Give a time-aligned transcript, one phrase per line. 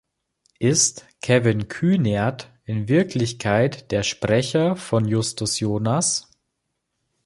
[0.57, 6.27] Ist Kevin Kühnert in Wirklichkeit der Sprecher von Justus Jonas?